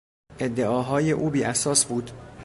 ادعاهای 0.39 1.11
او 1.11 1.29
بیاساس 1.29 1.85
بود. 1.85 2.11